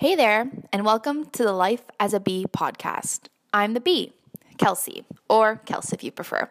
Hey 0.00 0.14
there, 0.14 0.50
and 0.72 0.82
welcome 0.82 1.26
to 1.26 1.42
the 1.42 1.52
Life 1.52 1.82
as 2.00 2.14
a 2.14 2.20
Bee 2.20 2.46
podcast. 2.50 3.26
I'm 3.52 3.74
the 3.74 3.82
bee, 3.82 4.14
Kelsey, 4.56 5.04
or 5.28 5.60
Kels 5.66 5.92
if 5.92 6.02
you 6.02 6.10
prefer. 6.10 6.48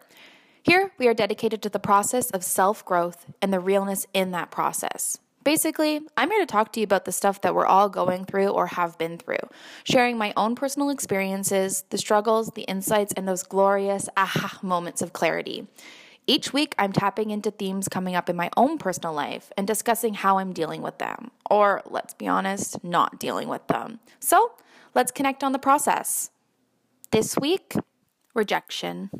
Here, 0.62 0.92
we 0.98 1.08
are 1.08 1.14
dedicated 1.14 1.60
to 1.62 1.68
the 1.68 1.80
process 1.80 2.30
of 2.30 2.44
self 2.44 2.84
growth 2.84 3.26
and 3.42 3.52
the 3.52 3.58
realness 3.58 4.06
in 4.14 4.30
that 4.30 4.52
process. 4.52 5.18
Basically, 5.42 6.00
I'm 6.16 6.30
here 6.30 6.38
to 6.38 6.46
talk 6.46 6.72
to 6.74 6.80
you 6.80 6.84
about 6.84 7.06
the 7.06 7.10
stuff 7.10 7.40
that 7.40 7.52
we're 7.52 7.66
all 7.66 7.88
going 7.88 8.24
through 8.24 8.50
or 8.50 8.68
have 8.68 8.96
been 8.98 9.18
through, 9.18 9.48
sharing 9.82 10.16
my 10.16 10.32
own 10.36 10.54
personal 10.54 10.88
experiences, 10.88 11.82
the 11.90 11.98
struggles, 11.98 12.52
the 12.54 12.62
insights, 12.62 13.12
and 13.14 13.26
those 13.26 13.42
glorious 13.42 14.08
aha 14.16 14.60
moments 14.62 15.02
of 15.02 15.12
clarity. 15.12 15.66
Each 16.30 16.52
week, 16.52 16.76
I'm 16.78 16.92
tapping 16.92 17.30
into 17.30 17.50
themes 17.50 17.88
coming 17.88 18.14
up 18.14 18.30
in 18.30 18.36
my 18.36 18.50
own 18.56 18.78
personal 18.78 19.12
life 19.12 19.50
and 19.56 19.66
discussing 19.66 20.14
how 20.14 20.38
I'm 20.38 20.52
dealing 20.52 20.80
with 20.80 20.98
them, 20.98 21.32
or 21.50 21.82
let's 21.86 22.14
be 22.14 22.28
honest, 22.28 22.84
not 22.84 23.18
dealing 23.18 23.48
with 23.48 23.66
them. 23.66 23.98
So 24.20 24.52
let's 24.94 25.10
connect 25.10 25.42
on 25.42 25.50
the 25.50 25.58
process. 25.58 26.30
This 27.10 27.36
week, 27.36 27.74
rejection. 28.32 29.10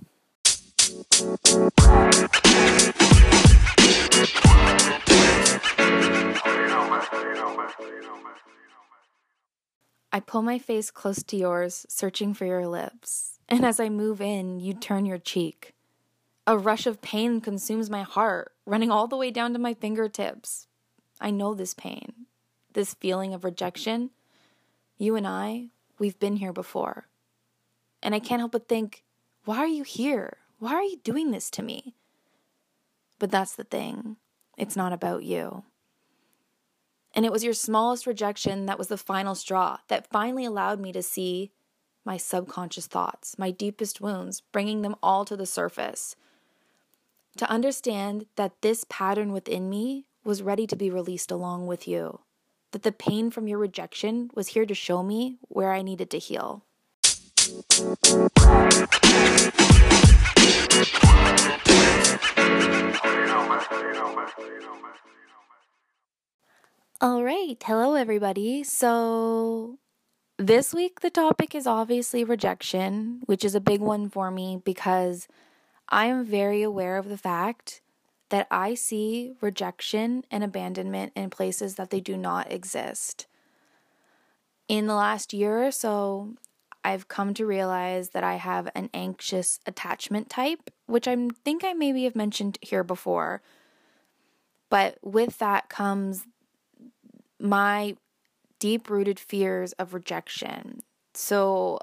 I 10.12 10.20
pull 10.24 10.42
my 10.42 10.60
face 10.60 10.92
close 10.92 11.24
to 11.24 11.36
yours, 11.36 11.86
searching 11.88 12.34
for 12.34 12.44
your 12.44 12.68
lips. 12.68 13.40
And 13.48 13.64
as 13.64 13.80
I 13.80 13.88
move 13.88 14.20
in, 14.20 14.60
you 14.60 14.74
turn 14.74 15.06
your 15.06 15.18
cheek. 15.18 15.74
A 16.46 16.58
rush 16.58 16.86
of 16.86 17.02
pain 17.02 17.40
consumes 17.40 17.90
my 17.90 18.02
heart, 18.02 18.52
running 18.66 18.90
all 18.90 19.06
the 19.06 19.16
way 19.16 19.30
down 19.30 19.52
to 19.52 19.58
my 19.58 19.74
fingertips. 19.74 20.66
I 21.20 21.30
know 21.30 21.54
this 21.54 21.74
pain, 21.74 22.26
this 22.72 22.94
feeling 22.94 23.34
of 23.34 23.44
rejection. 23.44 24.10
You 24.96 25.16
and 25.16 25.26
I, 25.26 25.68
we've 25.98 26.18
been 26.18 26.36
here 26.36 26.52
before. 26.52 27.06
And 28.02 28.14
I 28.14 28.18
can't 28.18 28.40
help 28.40 28.52
but 28.52 28.68
think, 28.68 29.04
why 29.44 29.58
are 29.58 29.66
you 29.66 29.84
here? 29.84 30.38
Why 30.58 30.74
are 30.74 30.82
you 30.82 30.98
doing 31.04 31.30
this 31.30 31.50
to 31.50 31.62
me? 31.62 31.94
But 33.18 33.30
that's 33.30 33.54
the 33.54 33.64
thing, 33.64 34.16
it's 34.56 34.76
not 34.76 34.92
about 34.92 35.24
you. 35.24 35.64
And 37.14 37.26
it 37.26 37.32
was 37.32 37.44
your 37.44 37.54
smallest 37.54 38.06
rejection 38.06 38.66
that 38.66 38.78
was 38.78 38.88
the 38.88 38.96
final 38.96 39.34
straw 39.34 39.78
that 39.88 40.10
finally 40.10 40.44
allowed 40.44 40.80
me 40.80 40.90
to 40.92 41.02
see 41.02 41.50
my 42.04 42.16
subconscious 42.16 42.86
thoughts, 42.86 43.38
my 43.38 43.50
deepest 43.50 44.00
wounds, 44.00 44.40
bringing 44.52 44.82
them 44.82 44.96
all 45.02 45.24
to 45.26 45.36
the 45.36 45.46
surface 45.46 46.16
to 47.36 47.48
understand 47.50 48.26
that 48.36 48.60
this 48.62 48.84
pattern 48.88 49.32
within 49.32 49.70
me 49.70 50.06
was 50.24 50.42
ready 50.42 50.66
to 50.66 50.76
be 50.76 50.90
released 50.90 51.30
along 51.30 51.66
with 51.66 51.86
you, 51.88 52.20
that 52.72 52.82
the 52.82 52.92
pain 52.92 53.30
from 53.30 53.48
your 53.48 53.58
rejection 53.58 54.30
was 54.34 54.48
here 54.48 54.66
to 54.66 54.74
show 54.74 55.02
me 55.02 55.38
where 55.48 55.72
I 55.72 55.82
needed 55.82 56.10
to 56.10 56.18
heal. 56.18 56.64
All 67.02 67.24
right, 67.24 67.56
hello 67.64 67.94
everybody. 67.94 68.62
So, 68.62 69.78
this 70.36 70.74
week 70.74 71.00
the 71.00 71.08
topic 71.08 71.54
is 71.54 71.66
obviously 71.66 72.24
rejection, 72.24 73.22
which 73.24 73.42
is 73.42 73.54
a 73.54 73.60
big 73.60 73.80
one 73.80 74.10
for 74.10 74.30
me 74.30 74.60
because 74.62 75.26
I 75.90 76.06
am 76.06 76.24
very 76.24 76.62
aware 76.62 76.96
of 76.96 77.08
the 77.08 77.18
fact 77.18 77.80
that 78.28 78.46
I 78.50 78.74
see 78.74 79.32
rejection 79.40 80.24
and 80.30 80.44
abandonment 80.44 81.12
in 81.16 81.30
places 81.30 81.74
that 81.74 81.90
they 81.90 82.00
do 82.00 82.16
not 82.16 82.50
exist. 82.50 83.26
In 84.68 84.86
the 84.86 84.94
last 84.94 85.32
year 85.32 85.66
or 85.66 85.72
so, 85.72 86.34
I've 86.84 87.08
come 87.08 87.34
to 87.34 87.44
realize 87.44 88.10
that 88.10 88.22
I 88.22 88.36
have 88.36 88.70
an 88.74 88.88
anxious 88.94 89.58
attachment 89.66 90.30
type, 90.30 90.70
which 90.86 91.08
I 91.08 91.16
think 91.44 91.64
I 91.64 91.72
maybe 91.72 92.04
have 92.04 92.16
mentioned 92.16 92.58
here 92.62 92.84
before. 92.84 93.42
But 94.70 94.98
with 95.02 95.38
that 95.38 95.68
comes 95.68 96.24
my 97.40 97.96
deep 98.60 98.88
rooted 98.88 99.18
fears 99.18 99.72
of 99.72 99.92
rejection. 99.92 100.80
So 101.14 101.80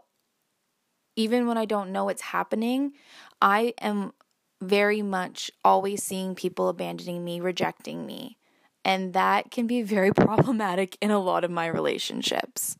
even 1.18 1.48
when 1.48 1.58
I 1.58 1.66
don't 1.66 1.92
know 1.92 2.06
what's 2.06 2.22
happening, 2.22 2.94
I 3.42 3.74
am 3.82 4.14
very 4.62 5.02
much 5.02 5.52
always 5.66 6.04
seeing 6.04 6.36
people 6.36 6.70
abandoning 6.70 7.26
me, 7.26 7.42
rejecting 7.42 8.06
me. 8.06 8.38
And 8.86 9.14
that 9.14 9.52
can 9.52 9.68
be 9.68 9.82
very 9.82 10.14
problematic 10.16 10.98
in 11.02 11.12
a 11.12 11.20
lot 11.20 11.44
of 11.44 11.52
my 11.52 11.66
relationships. 11.66 12.78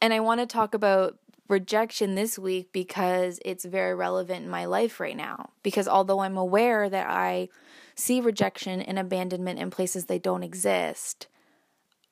And 0.00 0.12
I 0.12 0.20
want 0.20 0.40
to 0.40 0.46
talk 0.46 0.74
about 0.74 1.18
rejection 1.48 2.14
this 2.14 2.38
week 2.38 2.72
because 2.72 3.38
it's 3.44 3.64
very 3.64 3.94
relevant 3.94 4.44
in 4.44 4.50
my 4.50 4.64
life 4.64 4.98
right 4.98 5.16
now. 5.16 5.50
Because 5.62 5.86
although 5.86 6.20
I'm 6.20 6.38
aware 6.38 6.88
that 6.88 7.08
I 7.08 7.50
see 7.94 8.20
rejection 8.20 8.80
and 8.80 8.98
abandonment 8.98 9.58
in 9.58 9.70
places 9.70 10.06
they 10.06 10.18
don't 10.18 10.42
exist, 10.42 11.28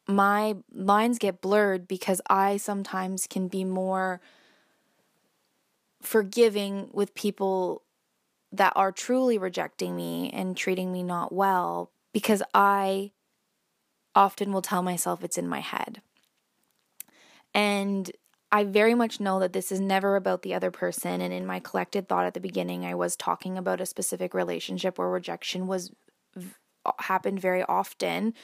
my 0.07 0.57
lines 0.73 1.19
get 1.19 1.41
blurred 1.41 1.89
because 1.89 2.21
I 2.29 2.59
sometimes 2.59 3.27
can 3.27 3.49
be 3.49 3.65
more 3.65 4.21
forgiving 6.03 6.89
with 6.93 7.15
people 7.15 7.83
that 8.53 8.73
are 8.75 8.93
truly 8.93 9.39
rejecting 9.39 9.95
me 9.95 10.31
and 10.33 10.57
treating 10.57 10.93
me 10.93 11.03
not 11.03 11.33
well 11.33 11.91
because 12.13 12.43
I 12.53 13.13
often 14.15 14.53
will 14.53 14.63
tell 14.63 14.83
myself 14.83 15.23
it's 15.23 15.39
in 15.39 15.49
my 15.49 15.61
head. 15.61 16.03
And 17.55 18.11
I 18.53 18.65
very 18.65 18.95
much 18.95 19.21
know 19.21 19.39
that 19.39 19.53
this 19.53 19.71
is 19.71 19.81
never 19.81 20.17
about 20.17 20.43
the 20.43 20.55
other 20.55 20.71
person. 20.71 21.21
And 21.21 21.33
in 21.33 21.47
my 21.47 21.61
collected 21.61 22.09
thought 22.09 22.27
at 22.27 22.35
the 22.35 22.41
beginning, 22.41 22.85
I 22.85 22.95
was 22.95 23.15
talking 23.15 23.57
about 23.57 23.81
a 23.81 23.87
specific 23.87 24.35
relationship 24.35 24.99
where 24.99 25.09
rejection 25.09 25.69
was 25.69 25.93
happened 26.99 27.41
very 27.41 27.63
often 27.63 28.35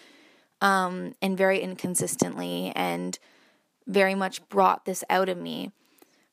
um, 0.60 1.14
and 1.20 1.36
very 1.36 1.60
inconsistently 1.60 2.72
and 2.76 3.18
very 3.86 4.14
much 4.14 4.48
brought 4.48 4.84
this 4.84 5.02
out 5.10 5.28
of 5.28 5.38
me 5.38 5.72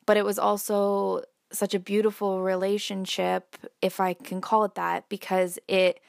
but 0.05 0.17
it 0.17 0.25
was 0.25 0.39
also 0.39 1.23
such 1.51 1.73
a 1.73 1.79
beautiful 1.79 2.41
relationship, 2.41 3.57
if 3.81 3.99
I 3.99 4.13
can 4.13 4.41
call 4.41 4.63
it 4.65 4.75
that, 4.75 5.07
because 5.09 5.59
it 5.67 5.99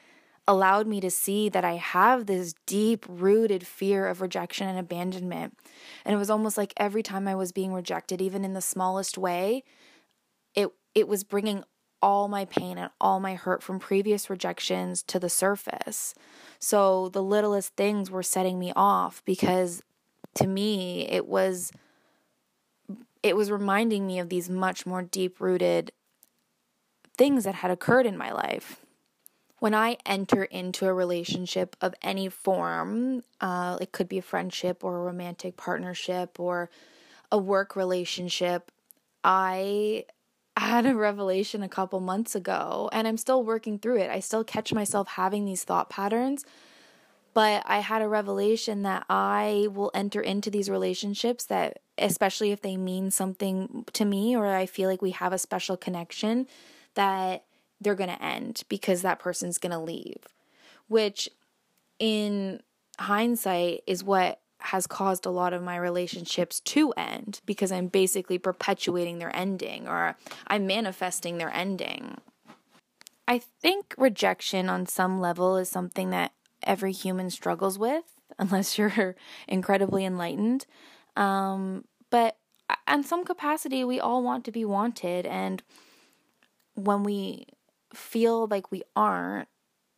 allowed 0.47 0.87
me 0.87 0.99
to 1.01 1.09
see 1.09 1.49
that 1.49 1.65
I 1.65 1.73
have 1.73 2.25
this 2.25 2.53
deep 2.65 3.05
rooted 3.07 3.65
fear 3.65 4.07
of 4.07 4.21
rejection 4.21 4.67
and 4.67 4.77
abandonment. 4.77 5.57
And 6.03 6.13
it 6.13 6.17
was 6.17 6.29
almost 6.29 6.57
like 6.57 6.73
every 6.77 7.03
time 7.03 7.27
I 7.27 7.35
was 7.35 7.51
being 7.51 7.73
rejected, 7.73 8.21
even 8.21 8.45
in 8.45 8.53
the 8.53 8.61
smallest 8.61 9.17
way, 9.17 9.63
it 10.53 10.69
it 10.93 11.07
was 11.07 11.23
bringing 11.23 11.63
all 12.01 12.27
my 12.27 12.45
pain 12.45 12.77
and 12.77 12.91
all 13.01 13.19
my 13.19 13.33
hurt 13.33 13.63
from 13.63 13.79
previous 13.79 14.29
rejections 14.29 15.01
to 15.03 15.19
the 15.19 15.29
surface. 15.29 16.13
So 16.59 17.09
the 17.09 17.23
littlest 17.23 17.75
things 17.75 18.11
were 18.11 18.23
setting 18.23 18.59
me 18.59 18.71
off 18.75 19.23
because 19.25 19.81
to 20.35 20.45
me 20.45 21.07
it 21.09 21.25
was 21.25 21.71
it 23.25 23.35
was 23.35 23.49
reminding 23.49 24.05
me 24.05 24.19
of 24.19 24.29
these 24.29 24.51
much 24.51 24.85
more 24.85 25.01
deep 25.01 25.41
rooted 25.41 25.91
things 27.17 27.43
that 27.43 27.55
had 27.55 27.71
occurred 27.71 28.05
in 28.05 28.15
my 28.15 28.31
life. 28.31 28.85
When 29.57 29.73
I 29.73 29.97
enter 30.05 30.43
into 30.43 30.85
a 30.85 30.93
relationship 30.93 31.75
of 31.81 31.95
any 32.03 32.29
form, 32.29 33.23
uh, 33.41 33.79
it 33.81 33.91
could 33.91 34.07
be 34.07 34.19
a 34.19 34.21
friendship 34.21 34.83
or 34.83 34.97
a 34.97 35.01
romantic 35.01 35.57
partnership 35.57 36.39
or 36.39 36.69
a 37.31 37.39
work 37.39 37.75
relationship, 37.75 38.71
I 39.23 40.05
had 40.55 40.85
a 40.85 40.93
revelation 40.93 41.63
a 41.63 41.67
couple 41.67 41.99
months 42.01 42.35
ago 42.35 42.91
and 42.93 43.07
I'm 43.07 43.17
still 43.17 43.43
working 43.43 43.79
through 43.79 44.01
it. 44.01 44.11
I 44.11 44.19
still 44.19 44.43
catch 44.43 44.71
myself 44.71 45.07
having 45.07 45.45
these 45.45 45.63
thought 45.63 45.89
patterns 45.89 46.45
but 47.35 47.63
I 47.65 47.79
had 47.79 48.01
a 48.01 48.07
revelation 48.07 48.83
that 48.83 49.05
I 49.09 49.67
will 49.69 49.91
enter 49.93 50.21
into 50.21 50.49
these 50.49 50.69
relationships 50.69 51.43
that, 51.47 51.81
especially 51.97 52.51
if 52.51 52.61
they 52.61 52.77
mean 52.77 53.11
something 53.11 53.85
to 53.93 54.05
me 54.05 54.35
or 54.35 54.47
I 54.47 54.65
feel 54.65 54.89
like 54.89 55.01
we 55.01 55.11
have 55.11 55.33
a 55.33 55.37
special 55.37 55.77
connection, 55.77 56.47
that 56.95 57.45
they're 57.79 57.95
going 57.95 58.09
to 58.09 58.23
end 58.23 58.63
because 58.69 59.01
that 59.01 59.19
person's 59.19 59.57
going 59.57 59.71
to 59.71 59.79
leave. 59.79 60.23
Which, 60.87 61.29
in 61.99 62.61
hindsight, 62.99 63.81
is 63.87 64.03
what 64.03 64.39
has 64.59 64.87
caused 64.87 65.25
a 65.25 65.31
lot 65.31 65.53
of 65.53 65.61
my 65.61 65.77
relationships 65.77 66.59
to 66.59 66.91
end 66.93 67.41
because 67.45 67.71
I'm 67.71 67.87
basically 67.87 68.37
perpetuating 68.37 69.19
their 69.19 69.35
ending 69.35 69.87
or 69.87 70.17
I'm 70.47 70.65
manifesting 70.65 71.37
their 71.37 71.51
ending. 71.51 72.17
I 73.27 73.39
think 73.39 73.93
rejection 73.97 74.69
on 74.69 74.85
some 74.85 75.19
level 75.19 75.57
is 75.57 75.69
something 75.69 76.09
that 76.11 76.31
every 76.63 76.91
human 76.91 77.29
struggles 77.29 77.77
with, 77.77 78.03
unless 78.39 78.77
you're 78.77 79.15
incredibly 79.47 80.05
enlightened. 80.05 80.65
Um, 81.15 81.85
but 82.09 82.37
in 82.91 83.03
some 83.03 83.25
capacity, 83.25 83.83
we 83.83 83.99
all 83.99 84.23
want 84.23 84.45
to 84.45 84.51
be 84.51 84.65
wanted. 84.65 85.25
And 85.25 85.61
when 86.75 87.03
we 87.03 87.47
feel 87.93 88.47
like 88.47 88.71
we 88.71 88.83
aren't, 88.95 89.47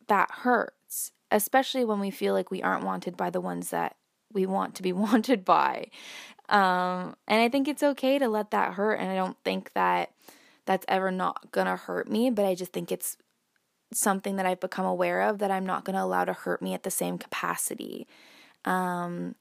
that 0.08 0.30
hurts, 0.30 1.12
especially 1.30 1.84
when 1.84 2.00
we 2.00 2.10
feel 2.10 2.34
like 2.34 2.50
we 2.50 2.62
aren't 2.62 2.84
wanted 2.84 3.16
by 3.16 3.30
the 3.30 3.40
ones 3.40 3.70
that 3.70 3.96
we 4.32 4.46
want 4.46 4.74
to 4.76 4.82
be 4.82 4.92
wanted 4.92 5.44
by. 5.44 5.88
Um, 6.48 7.16
and 7.26 7.42
I 7.42 7.48
think 7.48 7.68
it's 7.68 7.82
okay 7.82 8.18
to 8.18 8.28
let 8.28 8.50
that 8.52 8.74
hurt. 8.74 8.94
And 8.94 9.10
I 9.10 9.16
don't 9.16 9.36
think 9.44 9.72
that 9.74 10.12
that's 10.64 10.86
ever 10.88 11.10
not 11.10 11.50
gonna 11.50 11.76
hurt 11.76 12.10
me, 12.10 12.30
but 12.30 12.44
I 12.44 12.54
just 12.54 12.72
think 12.72 12.92
it's 12.92 13.16
something 13.92 14.36
that 14.36 14.46
I've 14.46 14.60
become 14.60 14.84
aware 14.84 15.22
of 15.22 15.38
that 15.38 15.50
I'm 15.50 15.64
not 15.64 15.84
gonna 15.84 16.04
allow 16.04 16.24
to 16.24 16.32
hurt 16.32 16.60
me 16.60 16.74
at 16.74 16.82
the 16.82 16.90
same 16.90 17.16
capacity. 17.18 18.06
Um, 18.64 19.34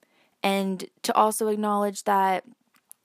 and 0.44 0.86
to 1.04 1.14
also 1.16 1.48
acknowledge 1.48 2.04
that 2.04 2.44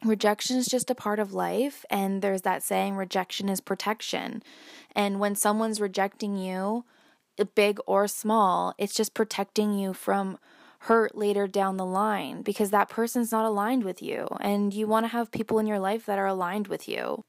rejection 0.05 0.57
is 0.57 0.67
just 0.67 0.91
a 0.91 0.95
part 0.95 1.19
of 1.19 1.33
life. 1.33 1.85
And 1.91 2.23
there's 2.23 2.43
that 2.43 2.63
saying, 2.63 2.97
rejection 2.97 3.49
is 3.49 3.61
protection. 3.61 4.43
And 4.95 5.21
when 5.21 5.35
someone's 5.35 5.81
rejecting 5.81 6.37
you, 6.37 6.85
big 7.55 7.79
or 7.87 8.07
small, 8.07 8.75
it's 8.79 8.95
just 8.95 9.15
protecting 9.15 9.77
you 9.77 9.93
from 9.93 10.39
hurt 10.81 11.17
later 11.17 11.47
down 11.47 11.77
the 11.77 11.87
line 11.87 12.43
because 12.43 12.71
that 12.71 12.89
person's 12.89 13.31
not 13.31 13.45
aligned 13.45 13.85
with 13.85 14.03
you 14.03 14.27
and 14.41 14.75
you 14.75 14.87
want 14.87 15.05
to 15.05 15.09
have 15.09 15.31
people 15.31 15.59
in 15.59 15.67
your 15.67 15.79
life 15.79 16.07
that 16.07 16.19
are 16.19 16.27
aligned 16.27 16.69
with 16.69 16.89
you. 16.89 17.25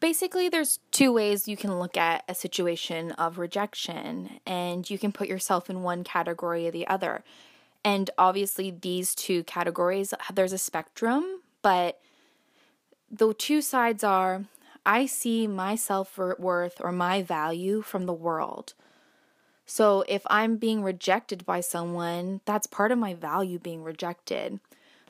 Basically, 0.00 0.48
there's 0.48 0.80
two 0.90 1.12
ways 1.12 1.48
you 1.48 1.56
can 1.56 1.78
look 1.78 1.96
at 1.96 2.24
a 2.28 2.34
situation 2.34 3.12
of 3.12 3.38
rejection, 3.38 4.38
and 4.44 4.90
you 4.90 4.98
can 4.98 5.12
put 5.12 5.28
yourself 5.28 5.70
in 5.70 5.82
one 5.82 6.04
category 6.04 6.68
or 6.68 6.70
the 6.70 6.86
other. 6.86 7.24
And 7.84 8.10
obviously, 8.16 8.70
these 8.70 9.14
two 9.14 9.44
categories, 9.44 10.14
there's 10.32 10.52
a 10.52 10.58
spectrum, 10.58 11.42
but 11.62 12.00
the 13.10 13.34
two 13.34 13.60
sides 13.60 14.02
are 14.02 14.44
I 14.86 15.06
see 15.06 15.46
my 15.46 15.76
self 15.76 16.18
worth 16.18 16.80
or 16.80 16.92
my 16.92 17.22
value 17.22 17.82
from 17.82 18.06
the 18.06 18.12
world. 18.12 18.74
So 19.66 20.04
if 20.08 20.22
I'm 20.28 20.56
being 20.56 20.82
rejected 20.82 21.46
by 21.46 21.60
someone, 21.60 22.40
that's 22.44 22.66
part 22.66 22.92
of 22.92 22.98
my 22.98 23.14
value 23.14 23.58
being 23.58 23.82
rejected. 23.82 24.60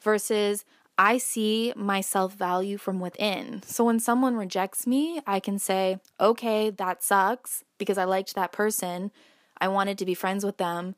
Versus 0.01 0.65
I 0.97 1.19
see 1.19 1.73
my 1.75 2.01
self 2.01 2.35
value 2.35 2.79
from 2.79 3.01
within. 3.01 3.63
So 3.65 3.85
when 3.85 3.99
someone 3.99 4.37
rejects 4.37 4.87
me, 4.87 5.21
I 5.27 5.41
can 5.41 5.59
say, 5.59 5.99
okay, 6.21 6.71
that 6.71 7.03
sucks 7.03 7.65
because 7.79 7.99
I 7.99 8.05
liked 8.05 8.35
that 8.35 8.53
person. 8.53 9.11
I 9.59 9.69
wanted 9.69 9.99
to 9.99 10.07
be 10.07 10.15
friends 10.15 10.45
with 10.45 10.59
them, 10.59 10.95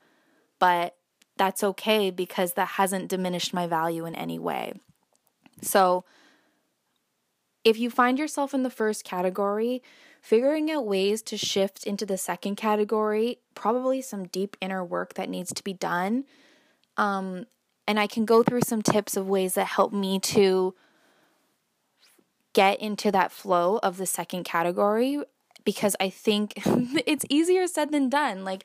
but 0.59 0.97
that's 1.37 1.63
okay 1.63 2.11
because 2.11 2.55
that 2.55 2.69
hasn't 2.69 3.09
diminished 3.09 3.53
my 3.53 3.67
value 3.67 4.07
in 4.07 4.15
any 4.15 4.39
way. 4.39 4.75
So 5.63 6.05
if 7.65 7.79
you 7.79 7.91
find 7.91 8.19
yourself 8.19 8.55
in 8.55 8.63
the 8.63 8.71
first 8.71 9.05
category, 9.05 9.83
figuring 10.23 10.71
out 10.71 10.87
ways 10.87 11.23
to 11.23 11.37
shift 11.37 11.85
into 11.85 12.07
the 12.07 12.17
second 12.17 12.57
category, 12.57 13.39
probably 13.55 14.01
some 14.01 14.27
deep 14.27 14.57
inner 14.61 14.85
work 14.85 15.15
that 15.15 15.29
needs 15.29 15.53
to 15.53 15.65
be 15.65 15.73
done. 15.73 16.25
Um, 16.97 17.47
and 17.87 17.99
I 18.01 18.07
can 18.07 18.25
go 18.25 18.43
through 18.43 18.63
some 18.63 18.83
tips 18.83 19.17
of 19.17 19.29
ways 19.29 19.55
that 19.55 19.67
help 19.67 19.93
me 19.93 20.19
to 20.21 20.75
get 22.53 22.81
into 22.81 23.13
that 23.13 23.33
flow 23.33 23.79
of 23.83 23.99
the 23.99 24.07
second 24.07 24.45
category 24.45 25.21
because 25.65 25.95
I 26.01 26.09
think 26.09 26.55
it's 27.07 27.27
easier 27.29 27.67
said 27.67 27.93
than 27.93 28.09
done. 28.09 28.45
Like 28.45 28.65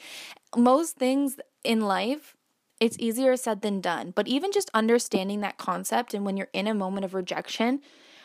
most 0.56 0.96
things 0.96 1.40
in 1.64 1.82
life, 1.82 2.36
it's 2.82 2.98
easier 3.00 3.38
said 3.38 3.62
than 3.62 3.80
done. 3.80 4.12
But 4.14 4.28
even 4.28 4.52
just 4.52 4.72
understanding 4.74 5.42
that 5.42 5.60
concept 5.60 6.14
and 6.16 6.26
when 6.26 6.36
you're 6.36 6.50
in 6.52 6.68
a 6.68 6.74
moment 6.74 7.06
of 7.06 7.14
rejection 7.14 7.80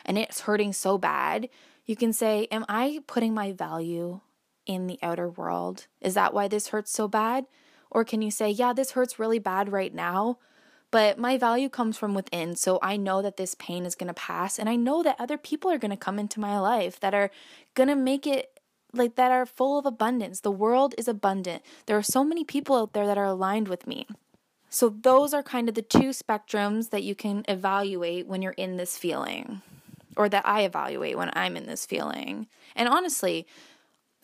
and 0.05 0.17
it's 0.17 0.41
hurting 0.41 0.73
so 0.73 0.97
bad, 0.97 1.51
you 1.85 1.95
can 1.95 2.13
say, 2.13 2.49
Am 2.51 2.65
I 2.69 3.01
putting 3.07 3.35
my 3.35 3.53
value 3.53 4.21
in 4.65 4.87
the 4.87 4.99
outer 5.03 5.29
world? 5.29 5.87
Is 6.01 6.15
that 6.15 6.33
why 6.33 6.49
this 6.49 6.69
hurts 6.69 6.91
so 6.91 7.07
bad? 7.07 7.45
Or 7.91 8.03
can 8.03 8.23
you 8.23 8.31
say, 8.31 8.51
Yeah, 8.51 8.73
this 8.73 8.93
hurts 8.93 9.19
really 9.19 9.39
bad 9.39 9.71
right 9.71 9.95
now, 9.95 10.39
but 10.91 11.19
my 11.19 11.37
value 11.37 11.69
comes 11.69 11.99
from 11.99 12.15
within. 12.15 12.57
So 12.57 12.79
I 12.83 12.97
know 12.97 13.21
that 13.21 13.37
this 13.37 13.55
pain 13.57 13.85
is 13.85 13.95
going 13.95 14.09
to 14.09 14.15
pass. 14.15 14.59
And 14.59 14.71
I 14.71 14.77
know 14.77 15.03
that 15.03 15.21
other 15.21 15.37
people 15.37 15.71
are 15.71 15.79
going 15.79 15.91
to 15.91 15.99
come 15.99 16.19
into 16.19 16.41
my 16.41 16.59
life 16.59 16.99
that 17.01 17.13
are 17.15 17.31
going 17.75 17.91
to 17.91 17.97
make 17.97 18.27
it 18.27 18.59
like 18.95 19.17
that 19.17 19.31
are 19.31 19.45
full 19.45 19.79
of 19.79 19.85
abundance. 19.85 20.41
The 20.41 20.51
world 20.51 20.95
is 20.97 21.09
abundant. 21.09 21.63
There 21.85 21.99
are 21.99 22.03
so 22.03 22.25
many 22.25 22.45
people 22.45 22.77
out 22.77 22.95
there 22.95 23.07
that 23.07 23.19
are 23.19 23.27
aligned 23.27 23.69
with 23.69 23.87
me. 23.87 24.07
So, 24.69 24.89
those 24.89 25.33
are 25.33 25.43
kind 25.43 25.69
of 25.69 25.75
the 25.75 25.83
two 25.83 26.11
spectrums 26.11 26.91
that 26.91 27.03
you 27.03 27.15
can 27.15 27.45
evaluate 27.49 28.27
when 28.27 28.43
you're 28.43 28.53
in 28.53 28.77
this 28.77 28.99
feeling 28.99 29.63
or 30.17 30.29
that 30.29 30.47
I 30.47 30.63
evaluate 30.63 31.17
when 31.17 31.31
I'm 31.35 31.57
in 31.57 31.67
this 31.67 31.87
feeling. 31.87 32.47
And 32.75 32.89
honestly, 32.89 33.47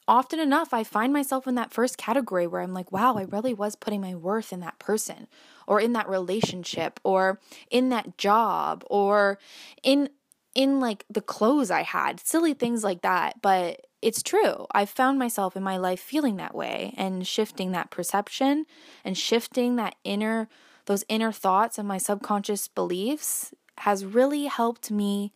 often 0.09 0.41
enough, 0.41 0.75
I 0.75 0.85
find 0.85 1.13
myself 1.13 1.47
in 1.47 1.55
that 1.55 1.73
first 1.73 1.99
category 1.99 2.47
where 2.47 2.61
I'm 2.61 2.75
like, 2.75 2.91
wow, 2.91 3.17
I 3.17 3.23
really 3.23 3.55
was 3.55 3.77
putting 3.77 4.01
my 4.01 4.15
worth 4.15 4.53
in 4.53 4.61
that 4.61 4.79
person 4.79 5.29
or 5.67 5.81
in 5.81 5.93
that 5.93 6.09
relationship 6.09 6.99
or 7.05 7.39
in 7.71 7.91
that 7.91 8.19
job 8.19 8.85
or 8.89 9.39
in 9.83 10.09
in 10.55 10.81
like 10.81 11.07
the 11.09 11.23
clothes 11.23 11.71
I 11.71 11.83
had, 11.83 12.21
silly 12.21 12.53
things 12.53 12.85
like 12.85 13.01
that. 13.03 13.41
But 13.41 13.87
it's 14.03 14.23
true. 14.23 14.67
I've 14.73 14.91
found 14.91 15.19
myself 15.19 15.57
in 15.57 15.63
my 15.63 15.77
life 15.77 16.01
feeling 16.01 16.37
that 16.37 16.55
way 16.55 16.93
and 16.97 17.27
shifting 17.27 17.73
that 17.73 17.91
perception 17.91 18.67
and 19.05 19.17
shifting 19.17 19.77
that 19.77 19.95
inner 20.05 20.49
those 20.87 21.05
inner 21.09 21.31
thoughts 21.31 21.79
and 21.79 21.87
my 21.87 21.99
subconscious 21.99 22.67
beliefs 22.67 23.55
has 23.79 24.05
really 24.05 24.47
helped 24.47 24.91
me 24.91 25.33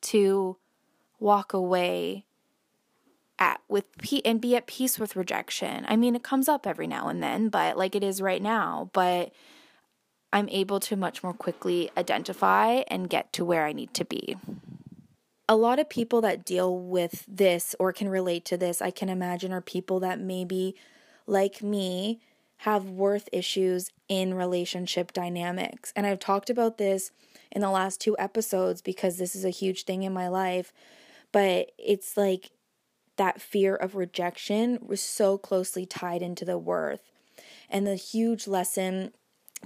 to 0.00 0.56
walk 1.18 1.52
away 1.52 2.24
at 3.38 3.60
with 3.68 3.84
and 4.24 4.40
be 4.40 4.56
at 4.56 4.66
peace 4.66 4.98
with 4.98 5.16
rejection. 5.16 5.84
I 5.88 5.96
mean, 5.96 6.16
it 6.16 6.22
comes 6.22 6.48
up 6.48 6.66
every 6.66 6.86
now 6.86 7.08
and 7.08 7.22
then, 7.22 7.50
but 7.50 7.76
like 7.76 7.94
it 7.94 8.02
is 8.02 8.22
right 8.22 8.40
now, 8.40 8.90
but 8.94 9.32
I'm 10.32 10.48
able 10.48 10.80
to 10.80 10.96
much 10.96 11.22
more 11.22 11.34
quickly 11.34 11.90
identify 11.96 12.82
and 12.88 13.10
get 13.10 13.32
to 13.34 13.44
where 13.44 13.66
I 13.66 13.72
need 13.72 13.92
to 13.94 14.04
be. 14.04 14.36
A 15.48 15.56
lot 15.56 15.78
of 15.78 15.88
people 15.88 16.20
that 16.22 16.44
deal 16.44 16.76
with 16.76 17.24
this 17.28 17.74
or 17.78 17.92
can 17.92 18.08
relate 18.08 18.44
to 18.46 18.56
this, 18.56 18.82
I 18.82 18.90
can 18.90 19.08
imagine, 19.08 19.52
are 19.52 19.60
people 19.60 20.00
that 20.00 20.18
maybe, 20.18 20.74
like 21.26 21.62
me, 21.62 22.20
have 22.58 22.86
worth 22.86 23.28
issues 23.32 23.90
in 24.08 24.34
relationship 24.34 25.12
dynamics. 25.12 25.92
And 25.94 26.06
I've 26.06 26.18
talked 26.18 26.50
about 26.50 26.78
this 26.78 27.10
in 27.52 27.60
the 27.60 27.70
last 27.70 28.00
two 28.00 28.16
episodes 28.18 28.82
because 28.82 29.18
this 29.18 29.36
is 29.36 29.44
a 29.44 29.50
huge 29.50 29.84
thing 29.84 30.02
in 30.02 30.12
my 30.12 30.26
life. 30.28 30.72
But 31.32 31.70
it's 31.78 32.16
like 32.16 32.50
that 33.16 33.40
fear 33.40 33.74
of 33.76 33.94
rejection 33.94 34.78
was 34.82 35.00
so 35.00 35.38
closely 35.38 35.86
tied 35.86 36.22
into 36.22 36.44
the 36.44 36.58
worth. 36.58 37.12
And 37.68 37.86
the 37.86 37.96
huge 37.96 38.46
lesson, 38.46 39.12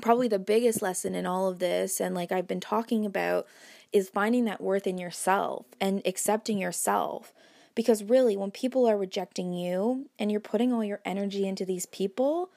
probably 0.01 0.29
the 0.29 0.39
biggest 0.39 0.83
lesson 0.83 1.15
in 1.15 1.27
all 1.27 1.49
of 1.49 1.59
this, 1.59 2.01
and 2.01 2.15
like 2.15 2.33
I've 2.33 2.49
been 2.49 2.61
talking 2.61 3.07
about, 3.07 3.47
is 3.93 4.09
finding 4.09 4.45
that 4.45 4.61
worth 4.61 4.87
in 4.87 4.99
yourself 4.99 5.67
and 5.81 6.03
accepting 6.05 6.59
yourself. 6.59 7.33
Because 7.75 8.03
really, 8.03 8.37
when 8.37 8.51
people 8.51 8.87
are 8.87 8.97
rejecting 8.97 9.53
you 9.53 10.09
and 10.19 10.31
you're 10.31 10.41
putting 10.41 10.73
all 10.73 10.85
your 10.85 11.01
energy 11.05 11.47
into 11.47 11.65
these 11.65 11.87
people, 11.87 12.51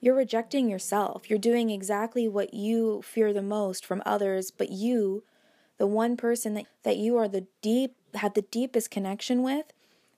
you're 0.00 0.14
rejecting 0.14 0.68
yourself. 0.68 1.28
You're 1.28 1.38
doing 1.38 1.70
exactly 1.70 2.26
what 2.28 2.54
you 2.54 3.02
fear 3.02 3.32
the 3.32 3.42
most 3.42 3.84
from 3.84 4.02
others, 4.06 4.50
but 4.50 4.70
you, 4.70 5.24
the 5.78 5.86
one 5.86 6.16
person 6.16 6.54
that, 6.54 6.66
that 6.84 6.96
you 6.96 7.16
are 7.16 7.28
the 7.28 7.46
deep 7.62 7.96
have 8.14 8.34
the 8.34 8.42
deepest 8.42 8.90
connection 8.90 9.42
with, 9.42 9.72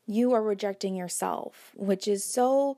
you 0.07 0.33
are 0.33 0.43
rejecting 0.43 0.95
yourself, 0.95 1.73
which 1.75 2.09
is 2.09 2.25
so 2.25 2.77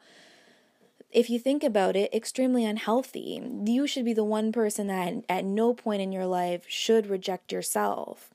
if 1.14 1.30
you 1.30 1.38
think 1.38 1.62
about 1.62 1.94
it, 1.94 2.12
extremely 2.12 2.64
unhealthy. 2.64 3.40
You 3.64 3.86
should 3.86 4.04
be 4.04 4.12
the 4.12 4.24
one 4.24 4.50
person 4.50 4.88
that 4.88 5.14
at 5.28 5.44
no 5.44 5.72
point 5.72 6.02
in 6.02 6.12
your 6.12 6.26
life 6.26 6.64
should 6.68 7.06
reject 7.06 7.52
yourself. 7.52 8.30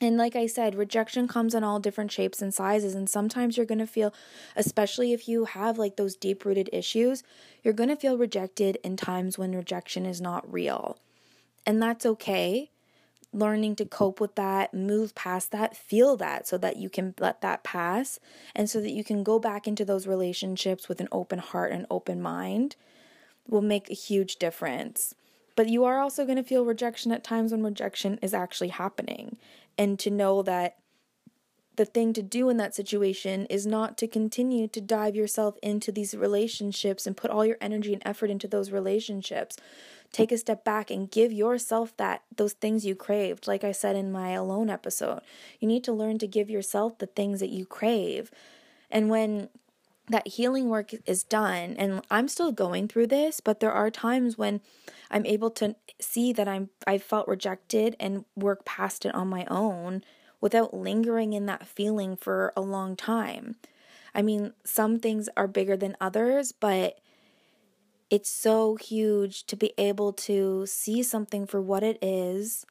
And 0.00 0.16
like 0.16 0.36
I 0.36 0.46
said, 0.46 0.74
rejection 0.74 1.26
comes 1.26 1.54
in 1.54 1.64
all 1.64 1.80
different 1.80 2.12
shapes 2.12 2.42
and 2.42 2.52
sizes. 2.52 2.94
And 2.94 3.08
sometimes 3.08 3.56
you're 3.56 3.66
going 3.66 3.78
to 3.78 3.86
feel, 3.86 4.12
especially 4.56 5.12
if 5.12 5.28
you 5.28 5.46
have 5.46 5.78
like 5.78 5.96
those 5.96 6.16
deep 6.16 6.44
rooted 6.44 6.68
issues, 6.72 7.22
you're 7.62 7.72
going 7.72 7.88
to 7.88 7.96
feel 7.96 8.18
rejected 8.18 8.78
in 8.84 8.96
times 8.96 9.38
when 9.38 9.54
rejection 9.54 10.04
is 10.04 10.20
not 10.20 10.52
real. 10.52 10.98
And 11.64 11.80
that's 11.80 12.04
okay. 12.04 12.70
Learning 13.32 13.74
to 13.76 13.84
cope 13.84 14.20
with 14.20 14.34
that, 14.34 14.74
move 14.74 15.14
past 15.14 15.52
that, 15.52 15.76
feel 15.76 16.16
that 16.18 16.46
so 16.46 16.58
that 16.58 16.76
you 16.76 16.90
can 16.90 17.14
let 17.18 17.40
that 17.40 17.64
pass 17.64 18.20
and 18.54 18.68
so 18.68 18.80
that 18.80 18.90
you 18.90 19.02
can 19.02 19.22
go 19.22 19.38
back 19.38 19.66
into 19.66 19.84
those 19.84 20.06
relationships 20.06 20.88
with 20.88 21.00
an 21.00 21.08
open 21.10 21.38
heart 21.38 21.72
and 21.72 21.86
open 21.90 22.20
mind 22.20 22.76
will 23.48 23.62
make 23.62 23.90
a 23.90 23.94
huge 23.94 24.36
difference. 24.36 25.14
But 25.56 25.68
you 25.68 25.84
are 25.84 25.98
also 25.98 26.24
going 26.24 26.36
to 26.36 26.42
feel 26.42 26.64
rejection 26.64 27.12
at 27.12 27.24
times 27.24 27.52
when 27.52 27.62
rejection 27.62 28.18
is 28.22 28.34
actually 28.34 28.68
happening 28.68 29.36
and 29.78 29.98
to 29.98 30.10
know 30.10 30.42
that 30.42 30.76
the 31.76 31.84
thing 31.84 32.12
to 32.12 32.22
do 32.22 32.48
in 32.48 32.58
that 32.58 32.74
situation 32.74 33.46
is 33.46 33.66
not 33.66 33.96
to 33.98 34.06
continue 34.06 34.68
to 34.68 34.80
dive 34.80 35.16
yourself 35.16 35.56
into 35.62 35.90
these 35.90 36.14
relationships 36.14 37.06
and 37.06 37.16
put 37.16 37.30
all 37.30 37.46
your 37.46 37.56
energy 37.60 37.92
and 37.92 38.02
effort 38.04 38.30
into 38.30 38.46
those 38.46 38.70
relationships. 38.70 39.56
Take 40.12 40.30
a 40.32 40.38
step 40.38 40.64
back 40.64 40.90
and 40.90 41.10
give 41.10 41.32
yourself 41.32 41.96
that 41.96 42.22
those 42.36 42.52
things 42.52 42.84
you 42.84 42.94
craved. 42.94 43.46
Like 43.46 43.64
I 43.64 43.72
said 43.72 43.96
in 43.96 44.12
my 44.12 44.30
alone 44.30 44.68
episode, 44.68 45.20
you 45.58 45.66
need 45.66 45.82
to 45.84 45.92
learn 45.92 46.18
to 46.18 46.26
give 46.26 46.50
yourself 46.50 46.98
the 46.98 47.06
things 47.06 47.40
that 47.40 47.48
you 47.48 47.64
crave. 47.64 48.30
And 48.90 49.08
when 49.08 49.48
that 50.10 50.28
healing 50.28 50.68
work 50.68 50.90
is 51.06 51.22
done 51.24 51.74
and 51.78 52.02
I'm 52.10 52.28
still 52.28 52.52
going 52.52 52.88
through 52.88 53.06
this, 53.06 53.40
but 53.40 53.60
there 53.60 53.72
are 53.72 53.90
times 53.90 54.36
when 54.36 54.60
I'm 55.10 55.24
able 55.24 55.50
to 55.52 55.76
see 56.00 56.34
that 56.34 56.48
I'm 56.48 56.68
I 56.86 56.98
felt 56.98 57.28
rejected 57.28 57.96
and 57.98 58.26
work 58.36 58.66
past 58.66 59.06
it 59.06 59.14
on 59.14 59.28
my 59.28 59.46
own 59.46 60.04
without 60.42 60.74
lingering 60.74 61.32
in 61.32 61.46
that 61.46 61.66
feeling 61.66 62.16
for 62.16 62.52
a 62.54 62.60
long 62.60 62.96
time. 62.96 63.56
I 64.14 64.20
mean, 64.20 64.52
some 64.64 64.98
things 64.98 65.30
are 65.38 65.48
bigger 65.48 65.76
than 65.78 65.96
others, 65.98 66.52
but 66.52 66.98
it's 68.10 68.28
so 68.28 68.76
huge 68.76 69.44
to 69.44 69.56
be 69.56 69.72
able 69.78 70.12
to 70.12 70.66
see 70.66 71.02
something 71.02 71.46
for 71.46 71.62
what 71.62 71.82
it 71.82 71.96
is. 72.02 72.66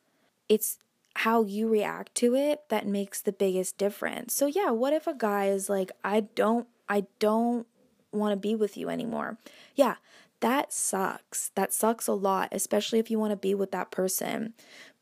It's 0.47 0.77
how 1.15 1.43
you 1.43 1.67
react 1.67 2.13
to 2.15 2.35
it 2.35 2.61
that 2.69 2.85
makes 2.85 3.21
the 3.21 3.31
biggest 3.31 3.77
difference. 3.77 4.35
So 4.35 4.45
yeah, 4.45 4.69
what 4.69 4.93
if 4.93 5.07
a 5.07 5.15
guy 5.15 5.47
is 5.47 5.67
like, 5.67 5.91
"I 6.03 6.21
don't 6.35 6.67
I 6.87 7.05
don't 7.19 7.65
want 8.11 8.33
to 8.33 8.35
be 8.37 8.55
with 8.55 8.77
you 8.77 8.89
anymore." 8.89 9.39
Yeah, 9.75 9.95
that 10.41 10.71
sucks. 10.71 11.49
That 11.55 11.73
sucks 11.73 12.07
a 12.07 12.13
lot, 12.13 12.49
especially 12.51 12.99
if 12.99 13.09
you 13.09 13.17
want 13.17 13.31
to 13.31 13.37
be 13.37 13.55
with 13.55 13.71
that 13.71 13.91
person. 13.91 14.53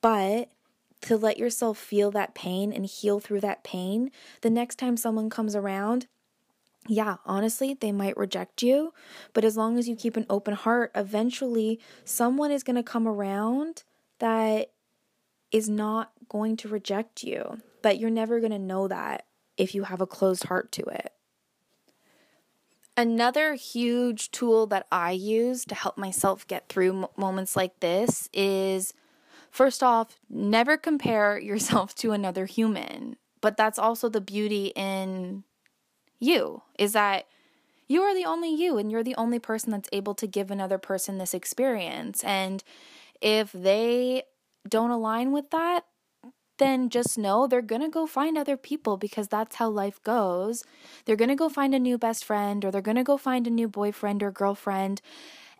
But 0.01 0.49
to 1.01 1.17
let 1.17 1.37
yourself 1.37 1.77
feel 1.77 2.11
that 2.11 2.35
pain 2.35 2.73
and 2.73 2.85
heal 2.85 3.19
through 3.19 3.41
that 3.41 3.63
pain, 3.63 4.11
the 4.41 4.49
next 4.49 4.77
time 4.77 4.97
someone 4.97 5.29
comes 5.29 5.55
around, 5.55 6.07
yeah, 6.87 7.17
honestly, 7.25 7.73
they 7.73 7.91
might 7.91 8.17
reject 8.17 8.63
you, 8.63 8.93
but 9.33 9.43
as 9.43 9.55
long 9.55 9.77
as 9.77 9.87
you 9.87 9.95
keep 9.95 10.17
an 10.17 10.25
open 10.29 10.53
heart, 10.53 10.91
eventually 10.95 11.79
someone 12.03 12.51
is 12.51 12.63
going 12.63 12.75
to 12.75 12.83
come 12.83 13.07
around 13.07 13.83
that 14.19 14.71
is 15.51 15.69
not 15.69 16.11
going 16.27 16.57
to 16.57 16.67
reject 16.67 17.23
you. 17.23 17.59
But 17.81 17.97
you're 17.99 18.09
never 18.09 18.39
going 18.39 18.51
to 18.51 18.59
know 18.59 18.87
that 18.87 19.25
if 19.57 19.73
you 19.73 19.83
have 19.83 20.01
a 20.01 20.07
closed 20.07 20.45
heart 20.45 20.71
to 20.73 20.83
it. 20.83 21.13
Another 22.97 23.53
huge 23.53 24.31
tool 24.31 24.67
that 24.67 24.85
I 24.91 25.11
use 25.11 25.63
to 25.65 25.75
help 25.75 25.97
myself 25.97 26.45
get 26.47 26.67
through 26.67 27.07
moments 27.15 27.55
like 27.55 27.79
this 27.79 28.27
is 28.33 28.93
first 29.51 29.83
off, 29.83 30.19
never 30.29 30.77
compare 30.77 31.39
yourself 31.39 31.95
to 31.95 32.11
another 32.11 32.45
human. 32.45 33.17
But 33.41 33.57
that's 33.57 33.79
also 33.79 34.09
the 34.09 34.21
beauty 34.21 34.73
in 34.75 35.43
you 36.19 36.61
is 36.77 36.91
that 36.93 37.25
you 37.87 38.01
are 38.01 38.13
the 38.13 38.25
only 38.25 38.53
you 38.53 38.77
and 38.77 38.91
you're 38.91 39.03
the 39.03 39.15
only 39.15 39.39
person 39.39 39.71
that's 39.71 39.89
able 39.91 40.13
to 40.15 40.27
give 40.27 40.51
another 40.51 40.77
person 40.77 41.17
this 41.17 41.33
experience. 41.33 42.23
And 42.23 42.63
if 43.21 43.51
they 43.51 44.23
don't 44.67 44.91
align 44.91 45.31
with 45.31 45.49
that, 45.51 45.85
then 46.59 46.89
just 46.89 47.17
know 47.17 47.47
they're 47.47 47.61
going 47.61 47.81
to 47.81 47.89
go 47.89 48.05
find 48.05 48.37
other 48.37 48.57
people 48.57 48.97
because 48.97 49.29
that's 49.29 49.55
how 49.55 49.69
life 49.69 50.03
goes. 50.03 50.63
They're 51.05 51.15
going 51.15 51.29
to 51.29 51.35
go 51.35 51.49
find 51.49 51.73
a 51.73 51.79
new 51.79 51.97
best 51.97 52.23
friend 52.23 52.63
or 52.63 52.69
they're 52.69 52.81
going 52.81 52.97
to 52.97 53.03
go 53.03 53.17
find 53.17 53.47
a 53.47 53.51
new 53.51 53.67
boyfriend 53.67 54.21
or 54.21 54.29
girlfriend. 54.29 55.01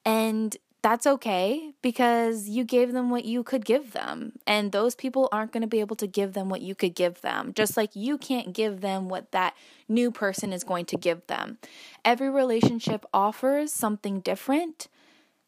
And 0.06 0.56
that's 0.82 1.06
okay 1.06 1.74
because 1.82 2.48
you 2.48 2.64
gave 2.64 2.94
them 2.94 3.10
what 3.10 3.26
you 3.26 3.44
could 3.44 3.66
give 3.66 3.92
them. 3.92 4.34
And 4.48 4.72
those 4.72 4.96
people 4.96 5.28
aren't 5.32 5.52
going 5.52 5.62
to 5.62 5.68
be 5.68 5.82
able 5.82 5.98
to 5.98 6.08
give 6.08 6.34
them 6.34 6.50
what 6.50 6.62
you 6.62 6.74
could 6.74 6.96
give 6.96 7.22
them, 7.22 7.54
just 7.54 7.76
like 7.76 7.96
you 7.96 8.18
can't 8.18 8.54
give 8.54 8.82
them 8.82 9.10
what 9.10 9.32
that 9.32 9.56
new 9.88 10.10
person 10.12 10.54
is 10.54 10.64
going 10.64 10.86
to 10.86 10.98
give 10.98 11.26
them. 11.28 11.58
Every 12.06 12.30
relationship 12.30 13.06
offers 13.14 13.72
something 13.74 14.22
different. 14.22 14.88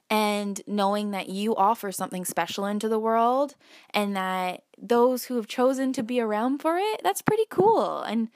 And 0.09 0.59
knowing 0.67 1.11
that 1.11 1.29
you 1.29 1.55
offer 1.55 1.89
something 1.89 2.25
special 2.25 2.65
into 2.65 2.89
the 2.89 2.99
world 2.99 3.55
and 3.93 4.13
that 4.17 4.63
those 4.77 5.25
who 5.25 5.37
have 5.37 5.47
chosen 5.47 5.93
to 5.93 6.03
be 6.03 6.19
around 6.19 6.61
for 6.61 6.77
it, 6.77 6.99
that's 7.01 7.21
pretty 7.21 7.45
cool. 7.49 8.01
And, 8.01 8.27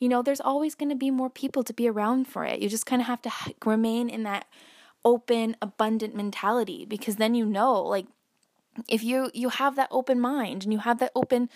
you 0.00 0.08
know, 0.08 0.22
there's 0.22 0.40
always 0.40 0.74
going 0.74 0.88
to 0.88 0.96
be 0.96 1.12
more 1.12 1.30
people 1.30 1.62
to 1.62 1.72
be 1.72 1.88
around 1.88 2.26
for 2.26 2.44
it. 2.44 2.58
You 2.58 2.68
just 2.68 2.86
kind 2.86 3.00
of 3.00 3.06
have 3.06 3.22
to 3.22 3.30
remain 3.64 4.08
in 4.10 4.24
that 4.24 4.46
open 5.04 5.56
abundant 5.60 6.14
mentality 6.14 6.84
because 6.84 7.16
then 7.16 7.34
you 7.34 7.44
know 7.44 7.82
like 7.82 8.06
if 8.88 9.02
you 9.02 9.30
you 9.34 9.48
have 9.48 9.76
that 9.76 9.88
open 9.90 10.20
mind 10.20 10.64
and 10.64 10.72
you 10.72 10.78
have 10.78 10.98
that 10.98 11.12
open 11.14 11.48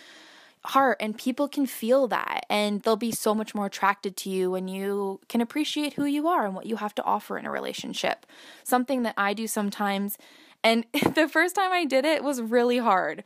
heart 0.64 0.96
and 1.00 1.16
people 1.16 1.46
can 1.46 1.64
feel 1.64 2.08
that 2.08 2.44
and 2.50 2.82
they'll 2.82 2.96
be 2.96 3.12
so 3.12 3.34
much 3.34 3.54
more 3.54 3.66
attracted 3.66 4.16
to 4.16 4.28
you 4.28 4.50
when 4.50 4.66
you 4.66 5.20
can 5.28 5.40
appreciate 5.40 5.94
who 5.94 6.04
you 6.04 6.26
are 6.26 6.44
and 6.44 6.54
what 6.54 6.66
you 6.66 6.76
have 6.76 6.94
to 6.94 7.04
offer 7.04 7.38
in 7.38 7.46
a 7.46 7.50
relationship 7.50 8.26
something 8.64 9.02
that 9.04 9.14
i 9.16 9.32
do 9.32 9.46
sometimes 9.46 10.18
and 10.64 10.84
the 11.14 11.28
first 11.28 11.54
time 11.54 11.70
i 11.72 11.84
did 11.84 12.04
it 12.04 12.24
was 12.24 12.42
really 12.42 12.78
hard 12.78 13.22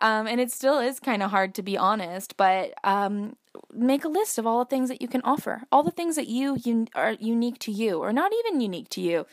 um, 0.00 0.26
and 0.26 0.40
it 0.40 0.50
still 0.50 0.78
is 0.78 0.98
kind 0.98 1.22
of 1.22 1.30
hard 1.30 1.54
to 1.54 1.62
be 1.62 1.76
honest 1.76 2.38
but 2.38 2.72
um, 2.84 3.36
make 3.72 4.04
a 4.04 4.08
list 4.08 4.38
of 4.38 4.46
all 4.46 4.64
the 4.64 4.68
things 4.68 4.88
that 4.88 5.02
you 5.02 5.08
can 5.08 5.20
offer, 5.22 5.62
all 5.70 5.82
the 5.82 5.90
things 5.90 6.16
that 6.16 6.28
you, 6.28 6.56
you 6.64 6.86
are 6.94 7.12
unique 7.12 7.58
to 7.60 7.72
you, 7.72 7.98
or 7.98 8.12
not 8.12 8.32
even 8.32 8.60
unique 8.60 8.88
to 8.90 9.00
you. 9.00 9.26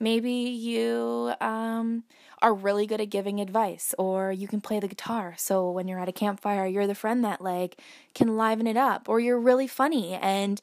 Maybe 0.00 0.32
you 0.32 1.34
um, 1.42 2.04
are 2.40 2.54
really 2.54 2.86
good 2.86 3.02
at 3.02 3.10
giving 3.10 3.38
advice, 3.38 3.94
or 3.98 4.32
you 4.32 4.48
can 4.48 4.62
play 4.62 4.80
the 4.80 4.88
guitar. 4.88 5.34
So 5.36 5.70
when 5.70 5.88
you're 5.88 6.00
at 6.00 6.08
a 6.08 6.12
campfire, 6.12 6.66
you're 6.66 6.86
the 6.86 6.94
friend 6.94 7.22
that 7.24 7.42
like 7.42 7.78
can 8.14 8.36
liven 8.36 8.66
it 8.66 8.78
up, 8.78 9.08
or 9.08 9.20
you're 9.20 9.38
really 9.38 9.66
funny 9.66 10.14
and 10.14 10.60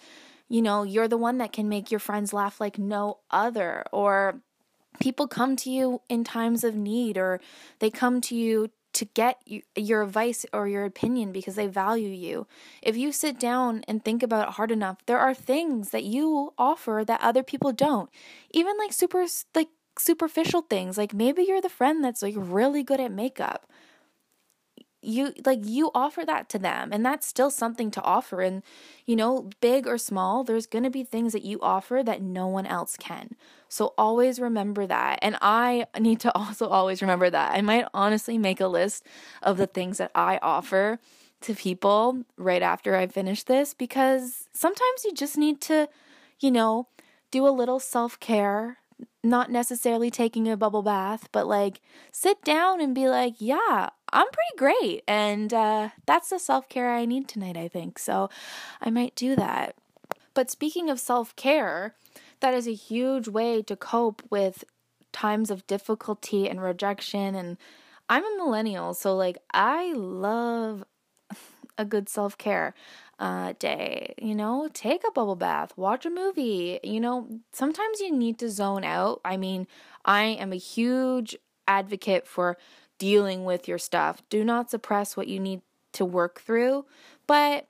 you 0.49 0.61
know 0.61 0.83
you're 0.83 1.07
the 1.07 1.17
one 1.17 1.37
that 1.37 1.53
can 1.53 1.69
make 1.69 1.91
your 1.91 1.99
friends 1.99 2.33
laugh 2.33 2.59
like 2.59 2.79
no 2.79 3.19
other, 3.29 3.85
or 3.91 4.41
people 4.99 5.27
come 5.27 5.55
to 5.57 5.69
you 5.69 6.01
in 6.09 6.23
times 6.23 6.63
of 6.63 6.75
need, 6.75 7.17
or 7.17 7.39
they 7.77 7.91
come 7.91 8.19
to 8.21 8.35
you 8.35 8.71
to 8.97 9.05
get 9.05 9.41
your 9.75 10.01
advice 10.01 10.43
or 10.51 10.67
your 10.67 10.83
opinion 10.83 11.31
because 11.31 11.53
they 11.53 11.67
value 11.67 12.09
you. 12.09 12.47
If 12.81 12.97
you 12.97 13.11
sit 13.11 13.39
down 13.39 13.83
and 13.87 14.03
think 14.03 14.23
about 14.23 14.47
it 14.47 14.53
hard 14.55 14.71
enough, 14.71 14.97
there 15.05 15.19
are 15.19 15.35
things 15.35 15.91
that 15.91 16.03
you 16.03 16.53
offer 16.57 17.03
that 17.05 17.21
other 17.21 17.43
people 17.43 17.71
don't. 17.71 18.09
Even 18.49 18.75
like 18.79 18.91
super 18.91 19.23
like 19.53 19.69
superficial 19.99 20.61
things. 20.61 20.97
Like 20.97 21.13
maybe 21.13 21.43
you're 21.43 21.61
the 21.61 21.69
friend 21.69 22.03
that's 22.03 22.23
like 22.23 22.33
really 22.35 22.81
good 22.81 22.99
at 22.99 23.11
makeup 23.11 23.69
you 25.01 25.33
like 25.45 25.59
you 25.63 25.91
offer 25.93 26.25
that 26.25 26.49
to 26.49 26.57
them 26.59 26.91
and 26.91 27.05
that's 27.05 27.27
still 27.27 27.51
something 27.51 27.91
to 27.91 28.01
offer 28.01 28.41
and 28.41 28.63
you 29.05 29.15
know 29.15 29.49
big 29.61 29.87
or 29.87 29.97
small 29.97 30.43
there's 30.43 30.65
going 30.65 30.83
to 30.83 30.89
be 30.89 31.03
things 31.03 31.33
that 31.33 31.43
you 31.43 31.59
offer 31.61 32.01
that 32.03 32.21
no 32.21 32.47
one 32.47 32.65
else 32.65 32.97
can. 32.97 33.35
So 33.69 33.93
always 33.97 34.39
remember 34.39 34.87
that 34.87 35.19
and 35.21 35.37
i 35.41 35.85
need 35.99 36.19
to 36.21 36.35
also 36.35 36.67
always 36.67 37.01
remember 37.01 37.29
that. 37.29 37.53
I 37.53 37.61
might 37.61 37.85
honestly 37.93 38.37
make 38.37 38.59
a 38.59 38.67
list 38.67 39.05
of 39.43 39.57
the 39.57 39.67
things 39.67 39.97
that 39.97 40.11
i 40.15 40.39
offer 40.41 40.99
to 41.41 41.53
people 41.53 42.23
right 42.35 42.63
after 42.63 42.95
i 42.95 43.05
finish 43.05 43.43
this 43.43 43.75
because 43.75 44.49
sometimes 44.53 45.05
you 45.05 45.13
just 45.13 45.37
need 45.37 45.61
to 45.61 45.87
you 46.39 46.49
know 46.49 46.87
do 47.29 47.47
a 47.47 47.49
little 47.49 47.79
self-care 47.79 48.79
not 49.23 49.51
necessarily 49.51 50.09
taking 50.09 50.47
a 50.47 50.57
bubble 50.57 50.81
bath, 50.81 51.29
but 51.31 51.47
like 51.47 51.81
sit 52.11 52.43
down 52.43 52.81
and 52.81 52.95
be 52.95 53.07
like, 53.07 53.35
yeah, 53.39 53.89
I'm 54.13 54.27
pretty 54.27 54.57
great. 54.57 55.03
And 55.07 55.53
uh, 55.53 55.89
that's 56.05 56.29
the 56.29 56.39
self 56.39 56.69
care 56.69 56.93
I 56.93 57.05
need 57.05 57.27
tonight, 57.27 57.57
I 57.57 57.67
think. 57.67 57.99
So 57.99 58.29
I 58.81 58.89
might 58.89 59.15
do 59.15 59.35
that. 59.35 59.75
But 60.33 60.51
speaking 60.51 60.89
of 60.89 60.99
self 60.99 61.35
care, 61.35 61.95
that 62.39 62.53
is 62.53 62.67
a 62.67 62.73
huge 62.73 63.27
way 63.27 63.61
to 63.63 63.75
cope 63.75 64.21
with 64.29 64.63
times 65.11 65.49
of 65.49 65.65
difficulty 65.67 66.47
and 66.47 66.61
rejection. 66.61 67.35
And 67.35 67.57
I'm 68.09 68.23
a 68.23 68.37
millennial, 68.37 68.93
so 68.93 69.15
like 69.15 69.37
I 69.53 69.93
love 69.93 70.83
a 71.77 71.85
good 71.85 72.09
self 72.09 72.37
care 72.37 72.73
uh, 73.19 73.53
day. 73.59 74.13
You 74.17 74.35
know, 74.35 74.69
take 74.73 75.03
a 75.07 75.11
bubble 75.11 75.35
bath, 75.35 75.73
watch 75.75 76.05
a 76.05 76.09
movie. 76.09 76.79
You 76.83 76.99
know, 76.99 77.27
sometimes 77.51 77.99
you 77.99 78.11
need 78.11 78.39
to 78.39 78.49
zone 78.49 78.83
out. 78.83 79.21
I 79.25 79.37
mean, 79.37 79.67
I 80.05 80.23
am 80.23 80.53
a 80.53 80.57
huge 80.57 81.35
advocate 81.67 82.27
for 82.27 82.57
dealing 82.97 83.45
with 83.45 83.67
your 83.67 83.77
stuff. 83.77 84.21
Do 84.29 84.43
not 84.43 84.69
suppress 84.69 85.15
what 85.15 85.27
you 85.27 85.39
need 85.39 85.61
to 85.93 86.05
work 86.05 86.41
through, 86.41 86.85
but 87.25 87.67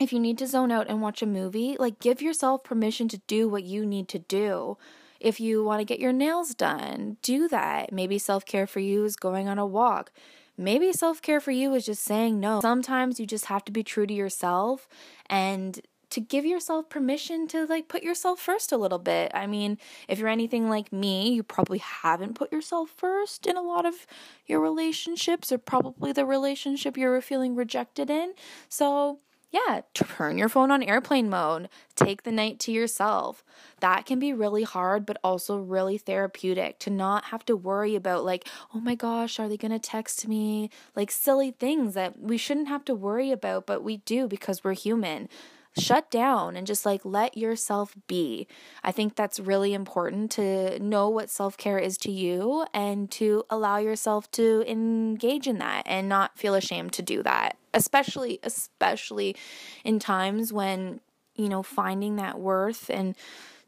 if 0.00 0.12
you 0.12 0.20
need 0.20 0.38
to 0.38 0.46
zone 0.46 0.70
out 0.70 0.88
and 0.88 1.02
watch 1.02 1.22
a 1.22 1.26
movie, 1.26 1.76
like 1.78 1.98
give 1.98 2.22
yourself 2.22 2.62
permission 2.62 3.08
to 3.08 3.18
do 3.26 3.48
what 3.48 3.64
you 3.64 3.84
need 3.84 4.08
to 4.08 4.18
do. 4.18 4.78
If 5.20 5.40
you 5.40 5.64
want 5.64 5.80
to 5.80 5.84
get 5.84 5.98
your 5.98 6.12
nails 6.12 6.54
done, 6.54 7.16
do 7.22 7.48
that. 7.48 7.92
Maybe 7.92 8.18
self 8.18 8.44
care 8.44 8.66
for 8.66 8.80
you 8.80 9.04
is 9.04 9.16
going 9.16 9.48
on 9.48 9.58
a 9.58 9.66
walk. 9.66 10.12
Maybe 10.56 10.92
self 10.92 11.20
care 11.20 11.40
for 11.40 11.50
you 11.50 11.74
is 11.74 11.86
just 11.86 12.04
saying 12.04 12.38
no. 12.38 12.60
Sometimes 12.60 13.18
you 13.18 13.26
just 13.26 13.46
have 13.46 13.64
to 13.64 13.72
be 13.72 13.82
true 13.82 14.06
to 14.06 14.14
yourself 14.14 14.88
and 15.28 15.80
to 16.10 16.20
give 16.20 16.44
yourself 16.44 16.88
permission 16.88 17.46
to 17.48 17.66
like 17.66 17.88
put 17.88 18.02
yourself 18.02 18.40
first 18.40 18.72
a 18.72 18.76
little 18.76 18.98
bit. 18.98 19.30
I 19.34 19.46
mean, 19.46 19.78
if 20.08 20.18
you're 20.18 20.28
anything 20.28 20.68
like 20.68 20.92
me, 20.92 21.30
you 21.30 21.42
probably 21.42 21.78
haven't 21.78 22.34
put 22.34 22.52
yourself 22.52 22.90
first 22.96 23.46
in 23.46 23.56
a 23.56 23.62
lot 23.62 23.84
of 23.86 24.06
your 24.46 24.60
relationships 24.60 25.52
or 25.52 25.58
probably 25.58 26.12
the 26.12 26.24
relationship 26.24 26.96
you're 26.96 27.20
feeling 27.20 27.54
rejected 27.54 28.10
in. 28.10 28.32
So, 28.68 29.18
yeah, 29.50 29.80
turn 29.94 30.36
your 30.36 30.50
phone 30.50 30.70
on 30.70 30.82
airplane 30.82 31.30
mode. 31.30 31.70
Take 31.96 32.22
the 32.22 32.32
night 32.32 32.58
to 32.60 32.72
yourself. 32.72 33.42
That 33.80 34.04
can 34.04 34.18
be 34.18 34.34
really 34.34 34.62
hard, 34.62 35.06
but 35.06 35.18
also 35.24 35.56
really 35.58 35.96
therapeutic 35.96 36.78
to 36.80 36.90
not 36.90 37.26
have 37.26 37.46
to 37.46 37.56
worry 37.56 37.94
about, 37.94 38.26
like, 38.26 38.46
oh 38.74 38.80
my 38.80 38.94
gosh, 38.94 39.40
are 39.40 39.48
they 39.48 39.56
going 39.56 39.72
to 39.72 39.78
text 39.78 40.28
me? 40.28 40.68
Like 40.94 41.10
silly 41.10 41.50
things 41.50 41.94
that 41.94 42.20
we 42.20 42.36
shouldn't 42.36 42.68
have 42.68 42.84
to 42.86 42.94
worry 42.94 43.30
about, 43.30 43.66
but 43.66 43.82
we 43.82 43.98
do 43.98 44.28
because 44.28 44.62
we're 44.62 44.74
human. 44.74 45.30
Shut 45.78 46.10
down 46.10 46.56
and 46.56 46.66
just 46.66 46.84
like 46.84 47.00
let 47.04 47.36
yourself 47.36 47.94
be. 48.06 48.46
I 48.82 48.92
think 48.92 49.14
that's 49.14 49.40
really 49.40 49.74
important 49.74 50.30
to 50.32 50.78
know 50.78 51.08
what 51.08 51.30
self 51.30 51.56
care 51.56 51.78
is 51.78 51.96
to 51.98 52.10
you 52.10 52.66
and 52.74 53.10
to 53.12 53.44
allow 53.50 53.78
yourself 53.78 54.30
to 54.32 54.64
engage 54.70 55.46
in 55.46 55.58
that 55.58 55.82
and 55.86 56.08
not 56.08 56.38
feel 56.38 56.54
ashamed 56.54 56.92
to 56.94 57.02
do 57.02 57.22
that. 57.22 57.56
Especially, 57.74 58.38
especially 58.42 59.36
in 59.84 59.98
times 59.98 60.52
when, 60.52 61.00
you 61.34 61.48
know, 61.48 61.62
finding 61.62 62.16
that 62.16 62.38
worth 62.38 62.90
and 62.90 63.14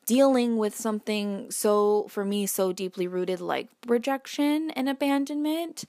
dealing 0.07 0.57
with 0.57 0.75
something 0.75 1.51
so, 1.51 2.07
for 2.09 2.25
me, 2.25 2.47
so 2.47 2.73
deeply 2.73 3.07
rooted 3.07 3.41
like 3.41 3.69
rejection 3.87 4.71
and 4.73 4.89
abandonment 4.89 5.85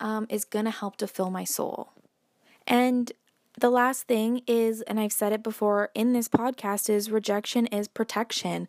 um, 0.00 0.26
is 0.30 0.44
gonna 0.44 0.70
help 0.70 0.96
to 0.96 1.06
fill 1.06 1.30
my 1.30 1.44
soul. 1.44 1.90
And 2.66 3.12
the 3.60 3.70
last 3.70 4.04
thing 4.04 4.42
is, 4.46 4.82
and 4.82 5.00
I've 5.00 5.12
said 5.12 5.32
it 5.32 5.42
before 5.42 5.90
in 5.94 6.12
this 6.12 6.28
podcast, 6.28 6.90
is 6.90 7.10
rejection 7.10 7.66
is 7.66 7.88
protection. 7.88 8.68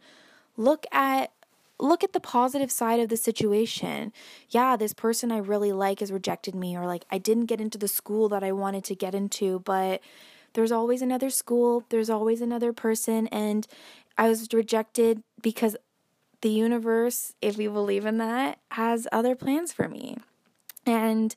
Look 0.58 0.86
at 0.92 1.32
look 1.82 2.04
at 2.04 2.12
the 2.12 2.20
positive 2.20 2.70
side 2.70 3.00
of 3.00 3.08
the 3.08 3.16
situation. 3.16 4.12
Yeah, 4.50 4.76
this 4.76 4.94
person 4.94 5.32
I 5.32 5.38
really 5.38 5.72
like 5.72 6.02
has 6.02 6.12
rejected 6.12 6.54
me, 6.56 6.76
or 6.76 6.86
like 6.86 7.06
I 7.10 7.18
didn't 7.18 7.46
get 7.46 7.62
into 7.62 7.78
the 7.78 7.88
school 7.88 8.30
that 8.30 8.44
I 8.44 8.52
wanted 8.52 8.84
to 8.86 8.96
get 8.96 9.16
into, 9.16 9.60
but 9.60 10.02
there's 10.54 10.72
always 10.72 11.02
another 11.02 11.30
school, 11.30 11.86
there's 11.90 12.10
always 12.10 12.42
another 12.42 12.74
person, 12.74 13.28
and 13.28 13.68
I 14.18 14.28
was 14.28 14.50
rejected 14.52 15.24
because 15.42 15.78
the 16.42 16.50
universe, 16.50 17.34
if 17.42 17.58
we 17.58 17.68
believe 17.68 18.06
in 18.06 18.18
that, 18.18 18.60
has 18.72 19.08
other 19.12 19.36
plans 19.36 19.72
for 19.72 19.88
me. 19.88 20.18
And 20.86 21.36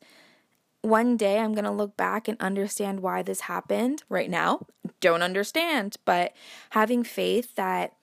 one 0.82 1.16
day 1.16 1.38
I'm 1.38 1.54
going 1.54 1.64
to 1.64 1.70
look 1.70 1.96
back 1.96 2.28
and 2.28 2.40
understand 2.40 3.00
why 3.00 3.22
this 3.22 3.42
happened. 3.42 4.02
Right 4.08 4.28
now, 4.28 4.66
don't 5.00 5.22
understand, 5.22 5.96
but 6.04 6.32
having 6.70 7.04
faith 7.04 7.54
that 7.54 7.94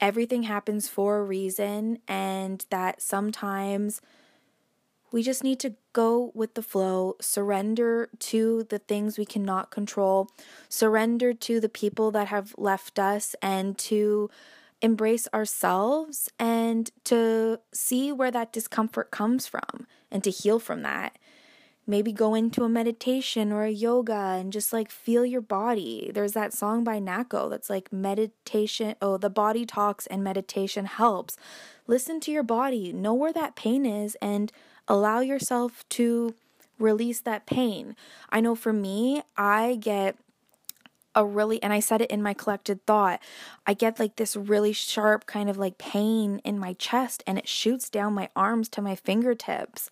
everything 0.00 0.42
happens 0.42 0.88
for 0.88 1.18
a 1.18 1.24
reason 1.24 1.98
and 2.06 2.66
that 2.70 3.00
sometimes 3.00 4.02
we 5.12 5.22
just 5.22 5.44
need 5.44 5.60
to 5.60 5.74
go 5.92 6.32
with 6.34 6.54
the 6.54 6.62
flow, 6.62 7.14
surrender 7.20 8.08
to 8.18 8.64
the 8.64 8.80
things 8.80 9.16
we 9.16 9.24
cannot 9.24 9.70
control, 9.70 10.28
surrender 10.68 11.32
to 11.32 11.60
the 11.60 11.68
people 11.68 12.10
that 12.10 12.26
have 12.26 12.52
left 12.58 12.98
us, 12.98 13.36
and 13.40 13.78
to 13.78 14.28
embrace 14.82 15.28
ourselves 15.32 16.28
and 16.38 16.90
to 17.04 17.60
see 17.72 18.10
where 18.10 18.32
that 18.32 18.52
discomfort 18.52 19.12
comes 19.12 19.46
from 19.46 19.86
and 20.10 20.24
to 20.24 20.30
heal 20.30 20.58
from 20.58 20.82
that 20.82 21.16
maybe 21.86 22.12
go 22.12 22.34
into 22.34 22.64
a 22.64 22.68
meditation 22.68 23.52
or 23.52 23.64
a 23.64 23.70
yoga 23.70 24.36
and 24.38 24.52
just 24.52 24.72
like 24.72 24.90
feel 24.90 25.24
your 25.24 25.40
body. 25.40 26.10
There's 26.12 26.32
that 26.32 26.52
song 26.52 26.84
by 26.84 26.98
Nako 26.98 27.50
that's 27.50 27.68
like 27.68 27.92
meditation, 27.92 28.94
oh, 29.02 29.16
the 29.16 29.30
body 29.30 29.66
talks 29.66 30.06
and 30.06 30.24
meditation 30.24 30.86
helps. 30.86 31.36
Listen 31.86 32.20
to 32.20 32.30
your 32.30 32.42
body, 32.42 32.92
know 32.92 33.14
where 33.14 33.32
that 33.32 33.56
pain 33.56 33.84
is, 33.84 34.16
and 34.22 34.50
allow 34.88 35.20
yourself 35.20 35.84
to 35.90 36.34
release 36.78 37.20
that 37.20 37.46
pain. 37.46 37.94
I 38.30 38.40
know 38.40 38.54
for 38.54 38.72
me, 38.72 39.22
I 39.36 39.76
get 39.80 40.16
a 41.14 41.24
really 41.24 41.62
and 41.62 41.72
I 41.72 41.80
said 41.80 42.00
it 42.00 42.10
in 42.10 42.22
my 42.22 42.34
collected 42.34 42.84
thought. 42.86 43.20
I 43.66 43.74
get 43.74 43.98
like 43.98 44.16
this 44.16 44.34
really 44.34 44.72
sharp 44.72 45.26
kind 45.26 45.48
of 45.48 45.56
like 45.56 45.78
pain 45.78 46.40
in 46.44 46.58
my 46.58 46.72
chest 46.74 47.22
and 47.26 47.38
it 47.38 47.46
shoots 47.46 47.88
down 47.88 48.14
my 48.14 48.28
arms 48.34 48.68
to 48.70 48.82
my 48.82 48.96
fingertips. 48.96 49.90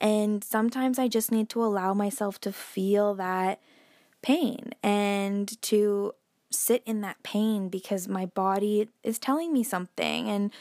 And 0.00 0.42
sometimes 0.42 0.98
I 0.98 1.08
just 1.08 1.30
need 1.30 1.48
to 1.50 1.62
allow 1.62 1.94
myself 1.94 2.40
to 2.40 2.52
feel 2.52 3.14
that 3.14 3.60
pain 4.22 4.72
and 4.82 5.60
to 5.62 6.12
sit 6.50 6.82
in 6.86 7.00
that 7.02 7.22
pain 7.22 7.68
because 7.68 8.08
my 8.08 8.26
body 8.26 8.88
is 9.02 9.18
telling 9.18 9.52
me 9.52 9.62
something 9.62 10.28
and 10.28 10.52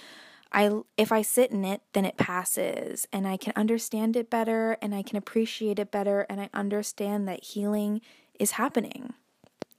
I 0.51 0.81
if 0.97 1.11
I 1.11 1.21
sit 1.21 1.51
in 1.51 1.63
it 1.63 1.81
then 1.93 2.05
it 2.05 2.17
passes 2.17 3.07
and 3.13 3.27
I 3.27 3.37
can 3.37 3.53
understand 3.55 4.15
it 4.15 4.29
better 4.29 4.77
and 4.81 4.93
I 4.93 5.01
can 5.01 5.17
appreciate 5.17 5.79
it 5.79 5.91
better 5.91 6.21
and 6.29 6.41
I 6.41 6.49
understand 6.53 7.27
that 7.27 7.43
healing 7.43 8.01
is 8.39 8.51
happening 8.51 9.13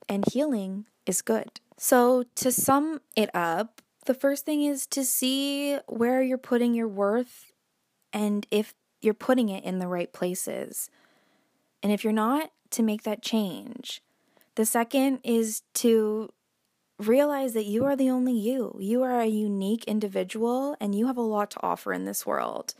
and 0.08 0.24
healing 0.32 0.86
is 1.06 1.22
good. 1.22 1.60
So 1.76 2.24
to 2.36 2.52
sum 2.52 3.00
it 3.16 3.30
up, 3.34 3.82
the 4.06 4.14
first 4.14 4.44
thing 4.44 4.62
is 4.62 4.86
to 4.88 5.04
see 5.04 5.78
where 5.86 6.22
you're 6.22 6.38
putting 6.38 6.74
your 6.74 6.88
worth 6.88 7.52
and 8.12 8.46
if 8.50 8.74
you're 9.04 9.14
putting 9.14 9.48
it 9.48 9.64
in 9.64 9.78
the 9.78 9.88
right 9.88 10.12
places. 10.12 10.90
And 11.82 11.92
if 11.92 12.02
you're 12.02 12.12
not, 12.12 12.50
to 12.70 12.82
make 12.82 13.02
that 13.04 13.22
change. 13.22 14.02
The 14.56 14.66
second 14.66 15.20
is 15.22 15.62
to 15.74 16.30
realize 16.98 17.54
that 17.54 17.66
you 17.66 17.84
are 17.84 17.96
the 17.96 18.10
only 18.10 18.32
you. 18.32 18.76
You 18.80 19.02
are 19.02 19.20
a 19.20 19.26
unique 19.26 19.84
individual 19.84 20.76
and 20.80 20.94
you 20.94 21.06
have 21.06 21.16
a 21.16 21.22
lot 21.22 21.50
to 21.52 21.62
offer 21.62 21.92
in 21.92 22.04
this 22.04 22.26
world. 22.26 22.74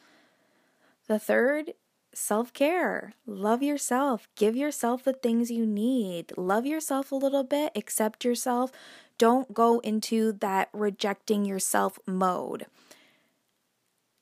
The 1.07 1.19
third, 1.19 1.73
self 2.13 2.53
care. 2.53 3.13
Love 3.27 3.63
yourself. 3.63 4.29
Give 4.37 4.57
yourself 4.57 5.05
the 5.05 5.13
things 5.13 5.51
you 5.51 5.67
need. 5.67 6.33
Love 6.37 6.67
yourself 6.67 7.13
a 7.13 7.17
little 7.17 7.45
bit. 7.45 7.73
Accept 7.75 8.25
yourself. 8.25 8.71
Don't 9.19 9.53
go 9.55 9.81
into 9.81 10.33
that 10.33 10.69
rejecting 10.73 11.45
yourself 11.45 11.99
mode. 12.07 12.67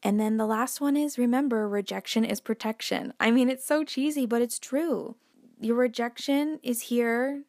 And 0.03 0.19
then 0.19 0.37
the 0.37 0.47
last 0.47 0.81
one 0.81 0.97
is 0.97 1.19
remember, 1.19 1.69
rejection 1.69 2.25
is 2.25 2.41
protection. 2.41 3.12
I 3.21 3.31
mean, 3.31 3.49
it's 3.49 3.65
so 3.65 3.85
cheesy, 3.85 4.27
but 4.27 4.43
it's 4.43 4.59
true. 4.59 5.17
Your 5.61 5.77
rejection 5.77 6.59
is 6.62 6.83
here 6.83 7.45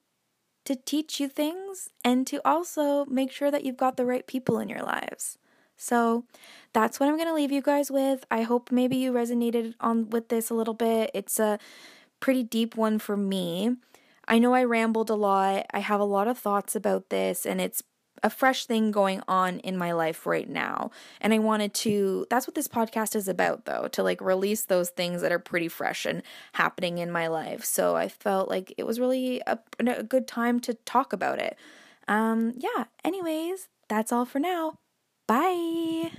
to 0.65 0.75
teach 0.75 1.19
you 1.19 1.27
things 1.27 1.89
and 2.05 2.25
to 2.27 2.39
also 2.47 3.05
make 3.05 3.31
sure 3.31 3.51
that 3.51 3.65
you've 3.65 3.77
got 3.77 3.97
the 3.97 4.05
right 4.05 4.25
people 4.27 4.59
in 4.59 4.69
your 4.69 4.83
lives. 4.83 5.37
So 5.77 6.25
that's 6.71 6.99
what 6.99 7.09
I'm 7.09 7.15
going 7.15 7.27
to 7.27 7.33
leave 7.33 7.51
you 7.51 7.61
guys 7.61 7.91
with. 7.91 8.23
I 8.31 8.43
hope 8.43 8.71
maybe 8.71 8.95
you 8.95 9.11
resonated 9.11 9.73
on 9.79 10.09
with 10.09 10.29
this 10.29 10.49
a 10.49 10.53
little 10.53 10.73
bit. 10.73 11.11
It's 11.13 11.39
a 11.39 11.59
pretty 12.19 12.43
deep 12.43 12.77
one 12.77 12.99
for 12.99 13.17
me. 13.17 13.75
I 14.27 14.39
know 14.39 14.53
I 14.53 14.63
rambled 14.63 15.09
a 15.09 15.15
lot. 15.15 15.65
I 15.73 15.79
have 15.79 15.99
a 15.99 16.05
lot 16.05 16.27
of 16.27 16.37
thoughts 16.37 16.75
about 16.75 17.09
this 17.09 17.45
and 17.45 17.59
it's 17.59 17.83
a 18.21 18.29
fresh 18.29 18.65
thing 18.65 18.91
going 18.91 19.21
on 19.27 19.59
in 19.59 19.77
my 19.77 19.91
life 19.91 20.25
right 20.25 20.49
now. 20.49 20.91
And 21.19 21.33
I 21.33 21.39
wanted 21.39 21.73
to, 21.75 22.25
that's 22.29 22.47
what 22.47 22.55
this 22.55 22.67
podcast 22.67 23.15
is 23.15 23.27
about, 23.27 23.65
though, 23.65 23.87
to 23.89 24.03
like 24.03 24.21
release 24.21 24.65
those 24.65 24.89
things 24.89 25.21
that 25.21 25.31
are 25.31 25.39
pretty 25.39 25.67
fresh 25.67 26.05
and 26.05 26.23
happening 26.53 26.99
in 26.99 27.11
my 27.11 27.27
life. 27.27 27.65
So 27.65 27.95
I 27.95 28.07
felt 28.07 28.49
like 28.49 28.73
it 28.77 28.85
was 28.85 28.99
really 28.99 29.41
a, 29.47 29.59
a 29.79 30.03
good 30.03 30.27
time 30.27 30.59
to 30.61 30.73
talk 30.73 31.13
about 31.13 31.39
it. 31.39 31.57
Um, 32.07 32.53
yeah, 32.57 32.85
anyways, 33.03 33.67
that's 33.89 34.11
all 34.11 34.25
for 34.25 34.39
now. 34.39 34.75
Bye. 35.27 36.11